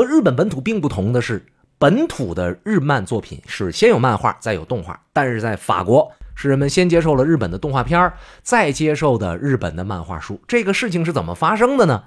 [0.00, 1.44] 和日本本土并不同的是，
[1.78, 8.10] 本土的日漫作品是先有漫画，再有动画，但是在法国是人们先接受了日本的动画片
[8.42, 10.40] 再接受的日本的漫画书。
[10.48, 12.04] 这个事情是怎么发生的呢？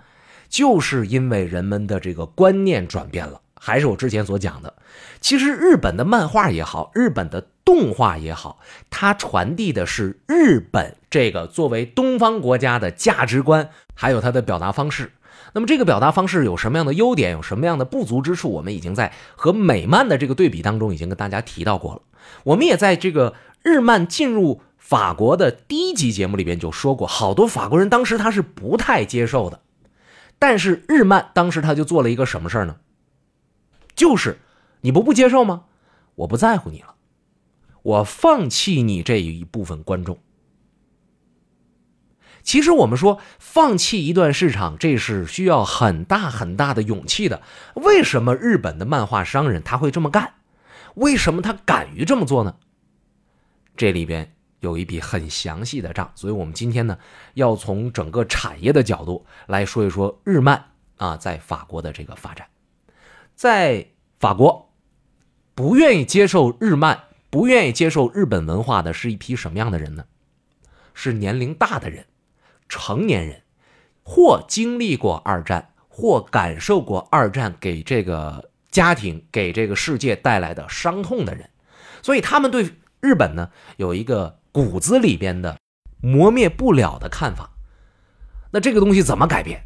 [0.49, 3.39] 就是因为人们的这个观念转变了。
[3.59, 4.73] 还是我之前所讲的，
[5.21, 15.11] 其实日本的漫画也好，日本的动画也好，它传递的是日本这个作为东方国家的价值观，还有它的表达方式。
[15.53, 22.01] 那么这个表达方式有什么样的优点，有什么样的不足之处，我们已经在和美漫的这个对比当中已经跟大家提到过了。
[22.43, 29.61] 我们也在这个日漫进入法国的第一集节目里边就说过，好多法国人当时他是不太接受的，
[30.39, 32.77] 但是日漫当时他就做了一个什么事儿呢？
[33.95, 34.39] 就是
[34.81, 35.65] 你不不接受吗？
[36.15, 36.95] 我不在乎你了，
[37.83, 40.17] 我放弃你这一部分观众。
[42.43, 47.41] 其实我们说放弃一段市场，这是需要很大很大的勇气的。
[47.75, 50.33] 为什么日本的漫画商人他会这么干？
[50.95, 52.55] 为什么他敢于这么做呢？
[53.75, 56.99] 这里边有一笔很详细的账，所以我们今天呢
[57.33, 60.65] 要从整个产业的角度来说一说日漫
[60.97, 62.45] 啊在法国的这个发展。
[63.33, 63.87] 在
[64.19, 64.69] 法国，
[65.55, 70.05] 不愿意接受日漫、不愿意接受日本文化的是一批什么样的人呢？
[70.93, 72.05] 是年龄大的人。
[72.73, 73.43] 成年人，
[74.01, 81.51] 或经历过二战，或感受过二战给这个家庭、给这个世界带来的伤痛的人，
[82.01, 85.59] 所以他们对日本呢有一个骨子里边的
[86.01, 87.51] 磨灭不了的看法。
[88.49, 89.65] 那这个东西怎么改变？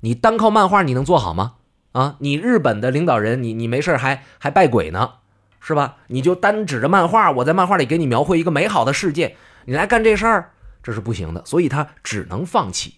[0.00, 1.56] 你单靠漫画你能做好吗？
[1.92, 5.16] 啊，你日本的领导人，你你没事还还拜鬼呢，
[5.60, 5.96] 是吧？
[6.06, 10.52] 你就单指着漫画，我在漫画里给你描绘一个美好的世界，你来干这事儿。
[10.86, 12.94] 这是不行的，所以他只能放弃。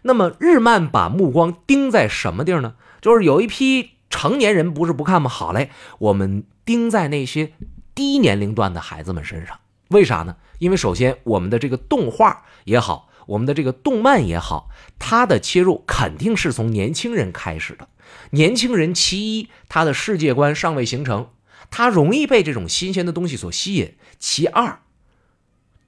[0.00, 2.76] 那么日漫把目光盯在什么地儿呢？
[3.02, 5.28] 就是有一批成年人不是不看吗？
[5.28, 5.68] 好嘞，
[5.98, 7.52] 我们盯在那些
[7.94, 9.60] 低年龄段的孩子们身上。
[9.88, 10.36] 为啥呢？
[10.58, 17.88] 因为首先我们的这个动画也好，我们的这个动漫也好，它的切入肯定是从年轻人开始的。
[18.30, 21.28] 年轻人其一，他的世界观尚未形成，
[21.70, 23.88] 他容易被这种新鲜的东西所吸引；
[24.18, 24.80] 其二。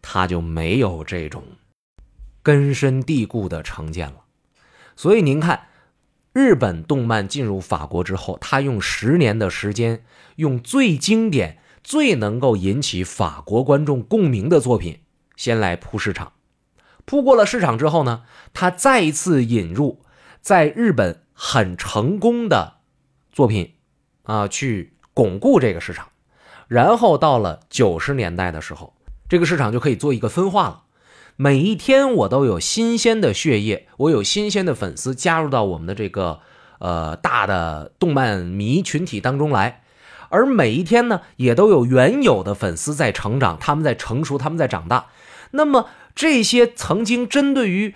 [0.03, 1.45] 他就没有这种
[2.43, 4.25] 根深蒂固的成见了，
[4.97, 5.69] 所以您看，
[6.33, 10.05] 日本动漫进入法国之后，他用十年的时间，
[10.37, 15.01] 用最经典、最能够引起法国观众共鸣的作品
[15.37, 16.33] 先来铺市场，
[17.05, 18.23] 铺过了市场之后呢，
[18.55, 20.01] 他再一次引入
[20.41, 22.79] 在日本很成功的
[23.31, 23.75] 作品
[24.23, 26.09] 啊，去巩固这个市场，
[26.69, 28.95] 然后到了九十年代的时候。
[29.31, 30.83] 这个市场就可以做一个分化了，
[31.37, 36.41] 每一天我都有新鲜的血液，我有新鲜的粉丝加入到我们的这个
[36.81, 39.85] 呃大的动漫迷群体当中来，
[40.31, 45.07] 而每一天呢，也都有原有的粉丝在成长，他们在成熟，他们在长大。
[45.53, 47.95] 那么这些曾经针对于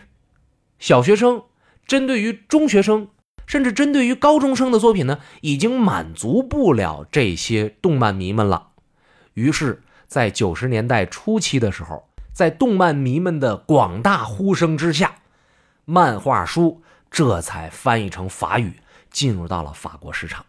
[0.78, 1.42] 小学生、
[1.84, 3.08] 针对于中学生，
[3.44, 8.68] 甚至针对于高中生的作品呢，已经满足不了这些动漫迷们了，
[9.32, 9.82] 于是。
[10.06, 15.16] 在九十年代初期的时候，在动漫迷们的广大呼声之下，
[15.84, 20.44] 漫画书这才翻译成法语，进入到了法国市场。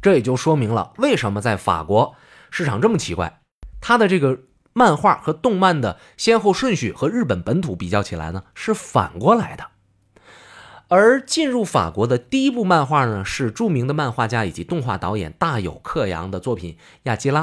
[0.00, 2.14] 这也就说明了为什么在法国
[2.50, 3.40] 市场这么奇怪，
[3.80, 4.40] 它的这个
[4.72, 9.66] 漫画和动漫的先后顺序和日本本土比较起来呢是反过来的。
[10.90, 17.42] 而进入法国的第一部漫画呢，是著名的漫画家以及动画导演大有克洋的作品《亚基拉》。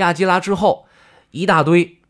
[0.00, 0.86] 亚基拉之后。
[1.32, 2.00] 一大堆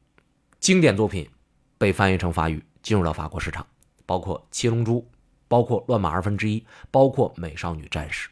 [0.60, 1.28] 经典作品
[1.76, 3.66] 被翻译成法语，进入到法国市场，
[4.06, 5.00] 包括《七龙珠》，
[5.46, 6.58] 包括《乱马二分之一》，
[6.90, 8.30] 包括《美少女战士》。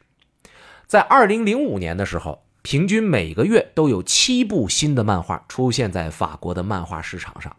[0.86, 7.54] 在二零零五年的时候，平均每个月都有七部新的漫画出现在法国的漫画市场上，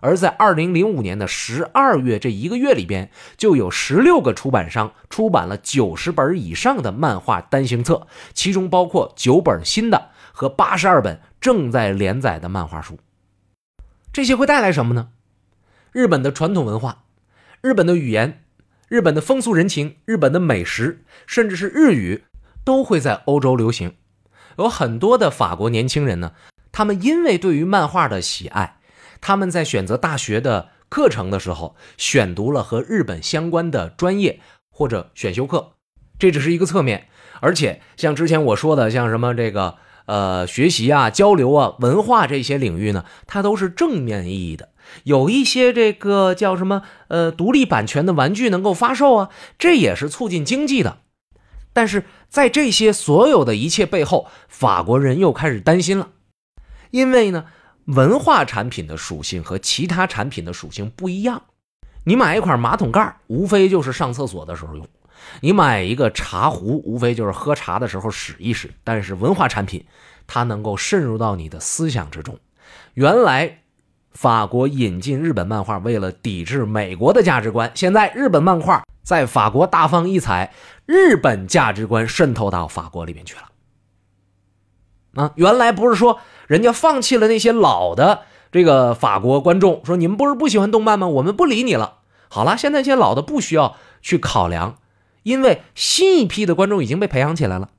[0.00, 11.20] 而在二零零五年的十二月这一个月里边，就有十六个出版商出版了九十本以上的漫画单行册，其中包括九本新的和八十二本。
[11.42, 13.00] 正在连载的漫画书，
[14.12, 15.08] 这些会带来什么呢？
[15.90, 17.02] 日本的传统文化、
[17.60, 18.44] 日本的语言、
[18.86, 22.22] 日本的风俗人情、日本的美食，甚至是日语，
[22.62, 23.96] 都会在欧洲流行。
[24.56, 26.34] 有很多的法国年轻人呢，
[26.70, 28.78] 他们因为对于漫画的喜爱，
[29.20, 34.38] 他们在选择大学的课程的时候，选读了和日本相关的专业
[34.70, 35.72] 或者选修课。
[36.20, 37.08] 这只是一个侧面，
[37.40, 39.78] 而且像之前我说的，像什么这个。
[40.06, 44.70] 呃，学习啊，交流啊，文化这些领域呢，它都是正面意义的。
[45.04, 50.98] 有一些这个叫什么呃，独立版权的玩具能够发售啊，这也是促进经济的。
[51.72, 56.08] 但是在这些所有的一切背后，法国人又开始担心了，
[56.90, 57.46] 因为呢，
[57.86, 61.44] 文化产品的属性和其他产品的属性不一样。
[62.04, 64.84] 你买一块马桶盖，无非就是上厕所的时候用；
[65.40, 68.70] 你买一个茶壶，无非就是喝茶的时候使一使。
[68.84, 69.84] 但是文化产品，
[70.26, 72.38] 它能够渗入到你的思想之中。
[72.94, 73.58] 原来。
[74.14, 77.72] 法国引进日本漫画，为了抵制美国的价值观。
[77.74, 80.52] 现在日本漫画在法国大放异彩，
[80.84, 83.42] 日本价值观渗透到法国里面去了。
[85.14, 91.08] 啊，原来不是说人家放弃了那些老的这个法国观众，说你们不是不喜欢动漫吗？
[91.08, 92.00] 我们不理你了。
[92.28, 94.76] 好了，现在这些老的不需要去考量，
[95.22, 97.70] 因为新一批的观众已经被培养起来了。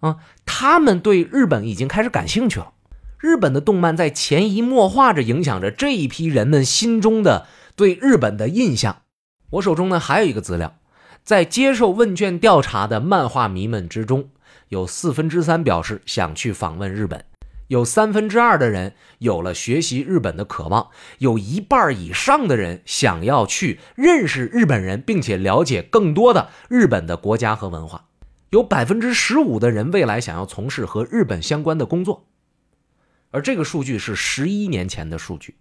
[0.00, 0.16] 啊，
[0.46, 2.72] 他们对日本已经开始感兴趣了。
[3.18, 7.46] 日本的动漫在潜移默化着影响着这一批人们心中的
[7.76, 9.02] 对日本的印象。
[9.50, 10.78] 我手中呢还有一个资料，
[11.22, 14.30] 在接受问卷调查的漫画迷们之中，
[14.68, 17.22] 有四分之三表示想去访问日本，
[17.70, 28.06] 有三分之二的人有了学习日本的渴望，有一半以上的人想要去认识日本人，并且了解更多的日本的国家和文化，
[28.50, 32.26] 有百分之十五的人未来想要从事和日本相关的工作。
[33.30, 35.54] 而这个数据是十一年前的数据。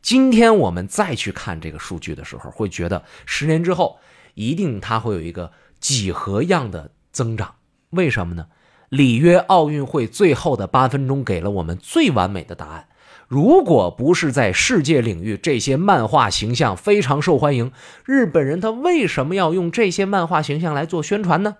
[0.00, 4.00] 今天我们再去看这个数据的时候，会觉得十年之后
[4.34, 7.54] 一定它会有一个几何样的增长。
[7.90, 8.48] 为什么呢？
[8.92, 12.88] 里约奥运会最后的八分钟给了我们最完美的答案。
[13.26, 17.72] 如果不是在世界领域这些漫画形象非常受欢迎，
[18.04, 21.56] 日本人他为什么要用这些漫画形象来做宣传呢？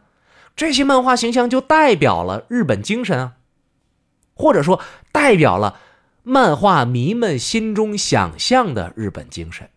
[0.54, 3.32] 这些漫画形象就代表了日本精神啊。
[4.34, 4.78] 或者说，
[5.10, 5.80] 代表了
[6.22, 9.70] 漫画迷们心中想象的日本精神，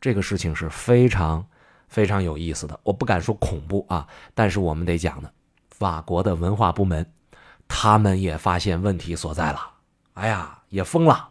[0.00, 1.46] 这个事情是非常
[1.88, 2.78] 非常有意思的。
[2.84, 5.30] 我不敢说恐怖啊，但是我们得讲呢，
[5.80, 7.10] 法国的文化部门，
[7.66, 9.76] 他们也发现问题所在了。
[10.12, 11.30] 哎呀，也疯了！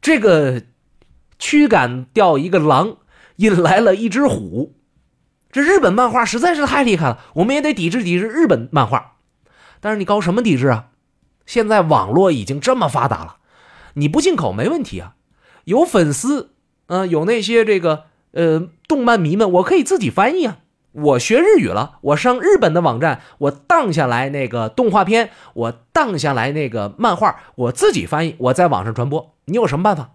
[0.00, 0.62] 这个
[1.40, 2.98] 驱赶掉一个狼，
[3.36, 4.76] 引来了一只虎。
[5.50, 9.16] 这日本漫画实在是太厉害了，我们也得抵制抵制日本漫画。
[9.80, 10.90] 但是你搞什么抵制啊？
[11.44, 13.38] 现在网络已经这么发达了，
[13.94, 15.16] 你不进口没问题啊。
[15.64, 16.52] 有粉丝，
[16.86, 20.58] 呃，有那些这个呃动漫迷们，我可以自己翻译啊。
[20.94, 29.34] 我学日语了，我上日本的网站，我荡下来那个动画片，我荡下来那个漫画，我自己翻译，我在网上传播。
[29.46, 30.14] 你有什么办法？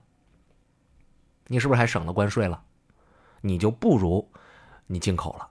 [1.47, 2.61] 你是不是还省了关税了？
[3.41, 4.31] 你就不如
[4.87, 5.49] 你进口了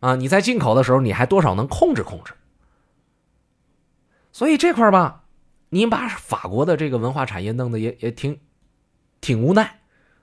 [0.00, 0.16] 啊！
[0.16, 2.32] 你在进口的时候，你还多少能控制控制。
[4.32, 5.24] 所以这块吧，
[5.70, 8.40] 你把法国的这个文化产业弄得也也挺，
[9.20, 9.80] 挺无奈，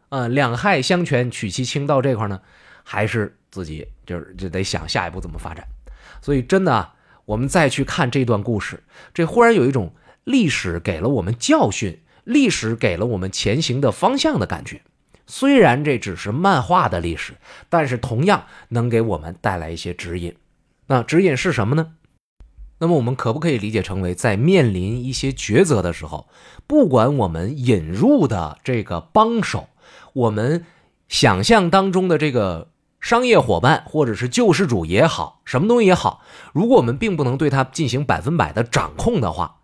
[0.09, 1.85] 啊，两害相权取其轻。
[1.85, 2.41] 到这块呢，
[2.91, 5.63] 还是自己就是就得想下一步怎么发展。
[6.23, 6.93] 所以真的，
[7.25, 8.83] 我们再去看这段故事，
[9.13, 9.93] 这忽然有一种
[10.23, 14.81] 历史给了我们教训，历史给了我们前行的方向的感觉。
[15.27, 17.33] 虽然这只是漫画的历史，
[17.69, 20.35] 但是同样能给我们带来一些指引。
[20.87, 21.91] 那指引是什么呢？
[22.79, 26.27] 那么我们可不可以理解成为，在面临一些抉择的时候，
[26.65, 29.69] 不管我们引入的这个帮手，
[30.13, 30.65] 我们
[31.07, 36.21] 想象当中的这个商业伙伴，或者是救世主也好，什么东西也好，
[36.53, 39.57] 如果我们并不能对它进行百分百的掌控的话，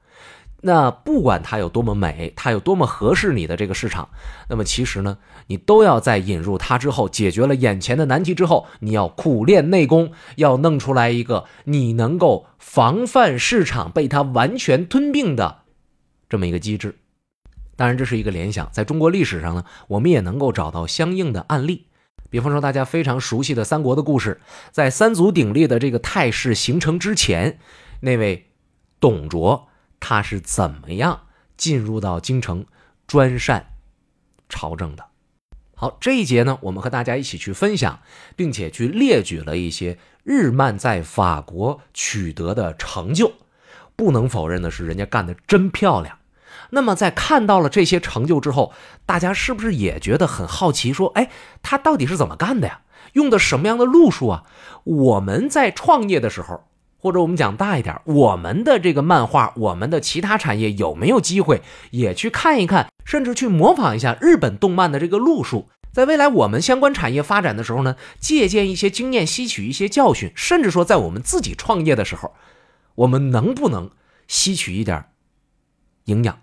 [0.61, 4.09] 那不管它有多么美，它有多么合适你的这个市场，
[4.49, 15.59] 那么其实呢，你都要在引入它之后，解决了眼前的难题之后，你要苦练内功，要弄出来一个你能够防范市场被它完全吞并的
[16.27, 16.97] 这么一个机制。
[17.75, 21.87] 当然，这是一个联想，在中国历史上呢，我们也能够找到相应的案例，
[22.29, 24.41] 比方说大家非常熟悉的三国的故事，
[24.71, 27.59] 在三足鼎立的这个态势形成之前，
[28.01, 28.51] 那位
[28.99, 29.69] 董卓。
[29.97, 31.21] 他是怎么样
[31.57, 32.65] 进入到京城
[33.07, 33.71] 专擅
[34.47, 35.05] 朝政的？
[35.73, 38.01] 好，这一节呢，我们和大家一起去分享，
[38.35, 43.33] 并且去列举了一些日漫在法国取得的成就。
[43.95, 46.19] 不能否认的是，人家干的真漂亮。
[46.75, 48.71] 那么，在看到了这些成就之后，
[49.07, 50.93] 大家是不是也觉得很好奇？
[50.93, 51.31] 说，哎，
[51.63, 52.81] 他到底是怎么干的呀？
[53.13, 54.43] 用的什么样的路数啊？
[54.83, 56.65] 我们在创业的时候。
[56.97, 65.69] 或者我们讲大一点，我们的这个漫画，我们的其他产业有没有机会也去看一看，甚至去模仿一下日本动漫的这个路数？
[65.91, 72.33] 在未来我们相关产业发展的时候呢，借鉴一些经验，吸取一些教训，甚至说在我们自己创业的时候，
[72.95, 73.91] 我们能不能
[74.27, 75.05] 吸取一点
[76.05, 76.39] 营养？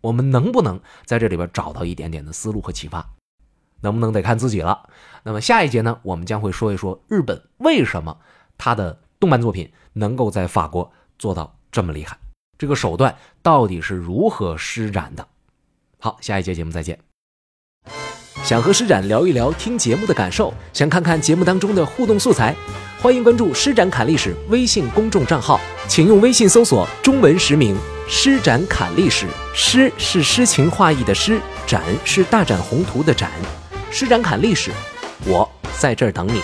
[0.00, 3.08] 我们能不能在这里边找到一点点的思路和启发？
[3.80, 4.88] 能不能得看自己了。
[5.22, 8.18] 那么下一节呢，我们将会说一说日本为什么。
[8.56, 12.18] 他的动漫作品能够在法国做到这么厉害？
[12.58, 15.28] 这个手段到底是如何施展的？
[16.00, 16.98] 好，下一节节目再见。
[18.42, 22.56] 想和施展聊一聊听节目的感受，想看看节目当中的互动素材，
[23.00, 27.76] 欢迎关注“施展侃历史”微信公众账号，请用微信搜索中文实名
[28.08, 29.26] “施展侃历史”。
[29.54, 33.30] 诗是诗情画意的诗，展是大展宏图的展。
[33.90, 34.70] 施展侃历史，
[35.24, 35.48] 我
[35.78, 36.42] 在这儿等你。